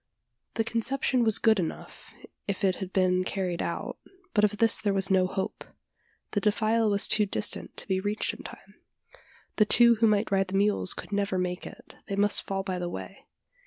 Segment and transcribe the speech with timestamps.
[0.55, 2.15] The conception was good enough,
[2.47, 3.99] if it could have been carried out,
[4.33, 5.63] but of this there was no hope.
[6.31, 8.73] The defile was too distant to be reached in time.
[9.57, 12.79] The two who might ride the mules could never make it they must fall by
[12.79, 13.27] the way.